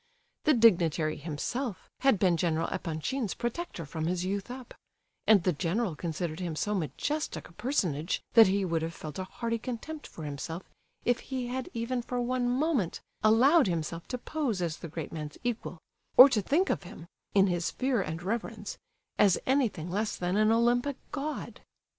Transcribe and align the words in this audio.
The 0.45 0.55
dignitary 0.55 1.15
himself 1.17 1.87
had 1.99 2.17
been 2.17 2.35
General 2.35 2.67
Epanchin's 2.69 3.35
protector 3.35 3.85
from 3.85 4.07
his 4.07 4.25
youth 4.25 4.49
up; 4.49 4.73
and 5.27 5.43
the 5.43 5.53
general 5.53 5.95
considered 5.95 6.39
him 6.39 6.55
so 6.55 6.73
majestic 6.73 7.47
a 7.47 7.53
personage 7.53 8.19
that 8.33 8.47
he 8.47 8.65
would 8.65 8.81
have 8.81 8.95
felt 8.95 9.19
a 9.19 9.25
hearty 9.25 9.59
contempt 9.59 10.07
for 10.07 10.23
himself 10.23 10.63
if 11.05 11.19
he 11.19 11.45
had 11.49 11.69
even 11.75 12.01
for 12.01 12.19
one 12.19 12.49
moment 12.49 12.99
allowed 13.23 13.67
himself 13.67 14.07
to 14.07 14.17
pose 14.17 14.59
as 14.59 14.77
the 14.77 14.87
great 14.87 15.11
man's 15.11 15.37
equal, 15.43 15.77
or 16.17 16.27
to 16.29 16.41
think 16.41 16.71
of 16.71 16.81
him—in 16.81 17.45
his 17.45 17.69
fear 17.69 18.01
and 18.01 18.23
reverence—as 18.23 19.37
anything 19.45 19.91
less 19.91 20.15
than 20.17 20.35
an 20.35 20.51
Olympic 20.51 20.95
God! 21.11 21.61